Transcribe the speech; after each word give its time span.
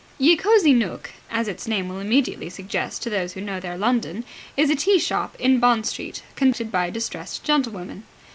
Ye 0.17 0.35
Cosy 0.35 0.73
Nooke, 0.73 1.11
as 1.29 1.47
its 1.47 1.67
name 1.67 1.87
will 1.87 1.99
immediately 1.99 2.49
suggest 2.49 3.03
to 3.03 3.09
those 3.11 3.33
who 3.33 3.39
know 3.41 3.59
their 3.59 3.77
London, 3.77 4.23
is 4.57 4.71
a 4.71 4.75
tea 4.75 4.97
shop 4.97 5.35
in 5.37 5.59
Bond 5.59 5.85
Street, 5.85 6.23
conducted 6.35 6.71
by 6.71 6.89
distressed 6.89 7.43
gentlewomen. 7.43 8.01